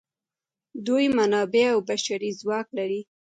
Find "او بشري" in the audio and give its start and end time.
1.73-2.31